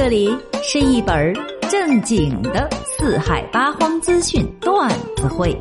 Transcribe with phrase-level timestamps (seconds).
[0.00, 0.30] 这里
[0.62, 1.34] 是一本
[1.68, 5.60] 正经的四海八荒资讯段子会，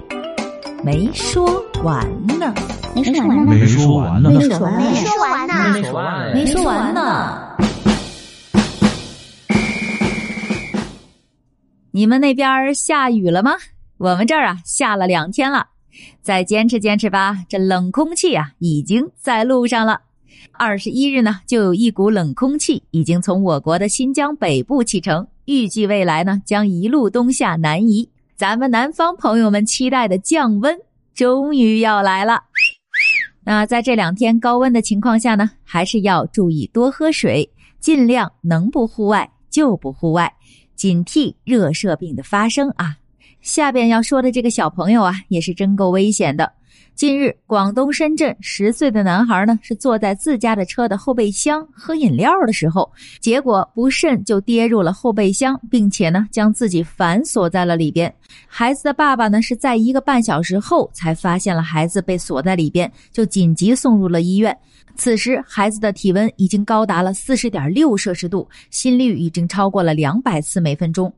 [0.83, 1.43] 没说
[1.83, 2.07] 完
[2.37, 2.53] 呢，
[2.93, 7.57] 没说完呢，没说完呢，没说完呢，没说完呢，没说完没说完呢。
[11.89, 13.53] 你们那边下雨了吗？
[13.97, 15.65] 我们这儿啊下了两天了，
[16.21, 17.37] 再坚持坚持吧。
[17.49, 20.01] 这冷空气啊已经在路上了。
[20.51, 28.09] 二十一日呢，就有一股冷空气已经从我国的新疆北部启程，预计未来呢将一路东下南移。
[28.35, 30.77] 咱们南方朋友们期待的降温
[31.13, 32.43] 终于要来了。
[33.43, 40.31] 那在这两天高温的情况下呢，还是要注意多喝水，尽量能不户外就不户外，
[40.75, 42.97] 警惕热射病的发生啊。
[43.41, 46.51] 下边要说的这个小朋友啊，也是真够危险的。
[46.97, 58.11] 近日，广东深圳十岁的男孩呢，是坐在自家的车的后备箱喝饮料的时候，结果不慎就跌入了后备箱，并且呢，将自己反锁在了里边。
[58.47, 64.57] 孩子的爸爸呢，是在一个半小时后才发现了孩子被锁在里边，就紧急送入了医院。
[64.95, 71.13] 此时，孩子的体温已经高达了四十点六摄氏度，心率已经超过了两百次每分钟。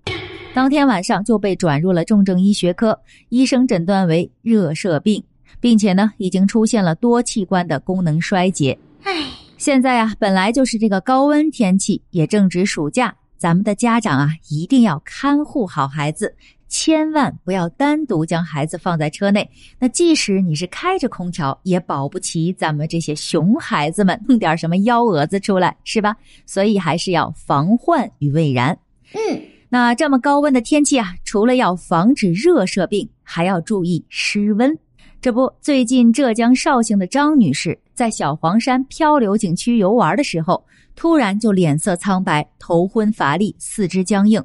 [0.53, 5.23] 当天晚上就被转入了重症医学科，医生诊断为热射病。
[5.59, 8.77] 并且呢，已经出现了多器官的功能衰竭。
[9.03, 9.11] 唉，
[9.57, 16.35] 现在啊，本来就是这个高温天气，也正值暑假，咱们的家长啊，一定要看护好孩子，
[16.67, 19.49] 千万不要单独将孩子放在车内。
[19.79, 26.15] 那即使你是开着空调，也保不齐咱们这些熊孩子们弄点什么幺蛾子出来，是吧？
[26.45, 28.77] 所以还是要防患于未然。
[29.13, 34.77] 嗯，那这么高温的天气啊，除了要防止热射病，还要注意湿温。
[35.21, 40.63] 这不，最近浙江绍兴的张女士在小黄山漂流景区游玩的时候，
[40.95, 44.41] 突然就脸色苍白、头昏乏力、四肢僵硬。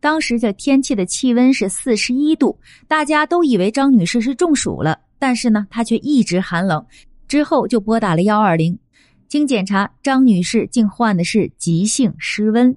[0.00, 6.84] 当时这天气的气温是四十一度，大家都以为张女士是中暑了，但是呢，她却一直寒冷。
[7.28, 8.76] 之后就拨打了幺二零，
[9.28, 12.76] 经检查，张女士竟患的是急性湿温。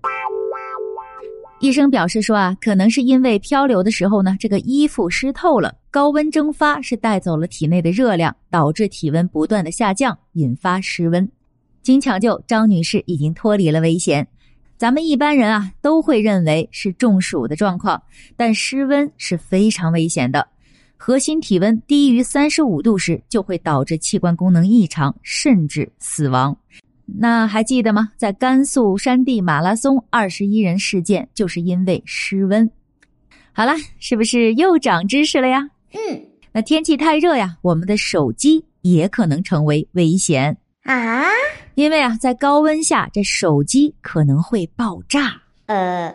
[1.61, 11.27] 医生表示说啊，可能是因为漂流的时候呢，这个衣服湿透了，高温蒸发是带走了体内的热量，导致体温不断的下降，引发失温。
[11.81, 14.27] 经抢救，张女士已经脱离了危险。
[14.77, 18.01] 咱们一般人啊都会认为是中暑的状况，
[18.37, 20.47] 但失温是非常危险的。
[20.95, 26.55] 核心体温低于三十五度时，就会导致器官功能异常，甚至死亡。
[27.05, 28.11] 那还记得吗？
[28.15, 32.69] 在甘肃山地马拉松二十一人事件，就是因为失温。
[33.53, 35.67] 好了，是不是又长知识了呀？
[35.93, 41.23] 嗯那天气太热呀，我们的手机也可能成为危险，啊，
[41.75, 45.39] 因为啊，在高温下，这手机可能会爆炸。
[45.67, 46.13] 呃，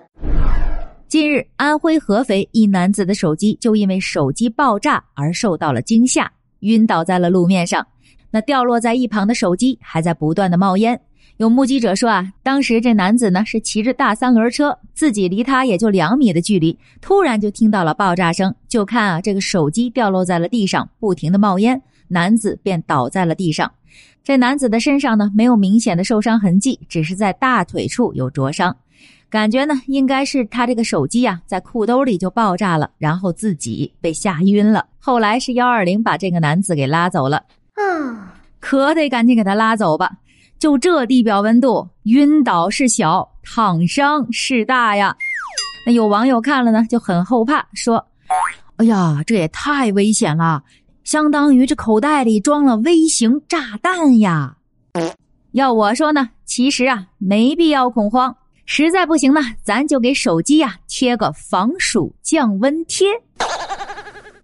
[1.06, 6.30] 近日，安徽合肥一男子的手机就因为手机爆炸而受到了惊吓，
[6.60, 7.86] 晕倒在了路面上。
[8.30, 11.00] 那掉落在一旁的手机还在不断的冒烟。
[11.36, 23.72] 有目击者说啊，当时这男子呢是骑着大三轮车，自己离他也就两米的距离，突然就听到了爆炸声，就看啊这个手机掉落在了地上，不停的冒烟，男子便倒在了地上。
[24.22, 28.76] 这男子的身上呢没有明显的受伤痕迹，只是在大腿处有灼伤，
[29.28, 34.86] 感觉呢应该是他这个手机呀在裤兜里就爆炸了，然后自己被吓晕了。
[35.00, 37.38] 后来是幺二零把这个男子给拉走了。
[37.74, 40.12] 啊，可得赶紧给他拉走吧！
[40.58, 45.14] 就这地表温度，晕倒是小，烫伤是大呀。
[45.86, 48.06] 那有网友看了呢，就很后怕，说
[48.76, 50.62] ：“哎呀，这也太危险了，
[51.04, 54.56] 相当于这口袋里装了微型炸弹呀！”
[55.52, 63.08] 要我说呢，其实啊，没必要恐慌，实在不行呢，咱就给手机呀贴个防暑降温贴。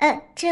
[0.00, 0.48] 呃，这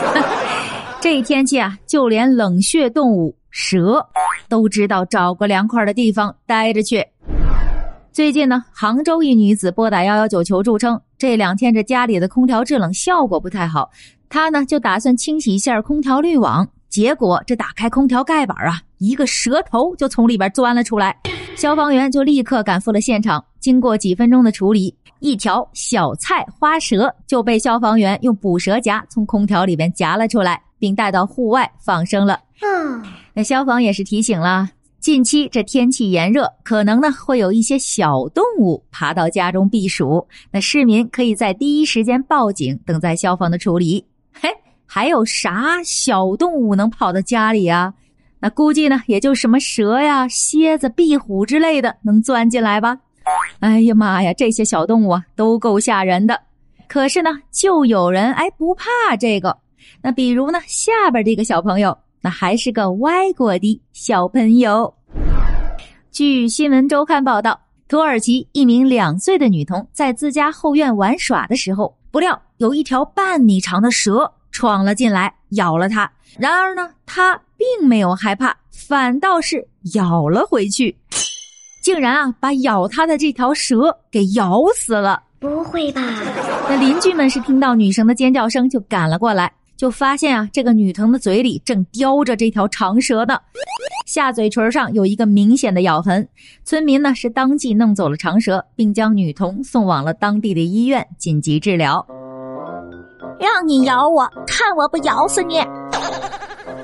[1.00, 4.06] 这天气啊，就连冷血动物蛇
[4.48, 7.06] 都知道找个凉快的地方待着去。
[8.10, 13.90] 最近呢，杭州一女子拨打幺幺九求助称，这两天这家里的空调制冷效果不太好，
[14.30, 21.14] 她呢就打算清洗一下空调滤网，结果这打开空调盖板啊，一个蛇头就从里边钻了出来，
[21.54, 24.96] 消防员就立刻赶赴了现场，经过几分钟的处理。
[25.22, 32.40] 一条小菜花蛇就被消防员用捕蛇夹从空调里边夹了出来，并带到户外放生了。
[32.60, 33.00] 嗯，
[33.32, 40.26] 那消防也是提醒了，近期这天气炎热，可能呢会有一些小动物爬到家中避暑。
[40.50, 44.04] 那市民可以在第一时间报警，等待消防的处理。
[44.32, 44.48] 嘿，
[44.86, 47.94] 还有啥小动物能跑到家里啊？
[48.40, 52.98] 那估计呢，也就什么蛇呀、蝎子、壁虎之类的能钻进来吧。
[53.60, 56.40] 哎呀妈呀，这些小动物啊都够吓人的。
[56.88, 59.56] 可是呢，就有人哎不怕这个。
[60.02, 64.92] 那比如呢，下边这个小朋友，那还是个外国的小朋友。
[66.10, 67.58] 据新闻周刊报道，
[67.88, 76.10] 土耳其一名两岁的女童在自家后院玩耍的时候，不料有一条半米长的蛇闯了进来，咬了她。
[76.38, 80.94] 然而呢，她并没有害怕，反倒是咬了回去，
[81.82, 85.22] 竟然啊把咬他的这条蛇给咬死了。
[85.38, 86.00] 不会吧？
[86.68, 89.52] 那邻居们是听到女生的尖叫声就赶了过来。
[89.76, 93.36] 就发现啊，这个女童的嘴里正叼着这条长蛇呢，
[94.06, 96.28] 下嘴唇上有一个明显的咬痕。
[96.64, 102.06] 村民呢是当即弄走了长蛇，并将女童送往了当地的医院紧急治疗。
[103.40, 105.60] 让你咬我，看我不咬死你！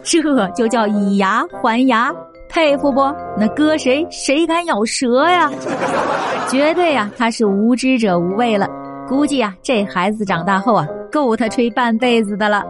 [0.03, 2.13] 这就叫以牙还牙，
[2.49, 3.01] 佩服不？
[3.37, 5.51] 那搁谁谁敢咬蛇呀？
[6.49, 8.69] 绝对呀，他是无知者无畏了。
[9.09, 12.63] 估计啊，这孩子长大后啊，够他吹半辈子的了。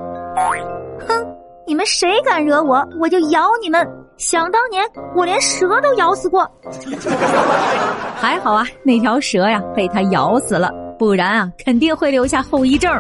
[1.07, 1.27] 哼！
[1.67, 3.87] 你们谁敢惹我，我就咬你们！
[4.17, 4.85] 想当年，
[5.15, 6.49] 我连蛇都咬死过。
[8.17, 12.93] 还好啊，那条蛇呀被他咬死了，不然啊肯定会留下后遗症。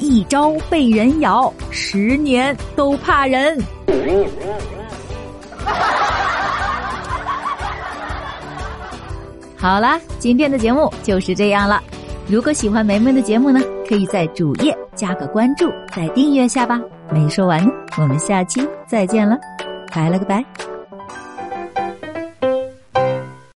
[0.00, 3.58] 一朝被人咬，十年都怕人。
[9.56, 11.82] 好了，今天的节目就是这样了。
[12.26, 16.80] 如果喜欢梅梅的节目呢，可以在主页加个关注，再订阅下吧。
[17.10, 19.38] 没说完呢，我们下期再见了，
[19.94, 20.73] 拜了个拜。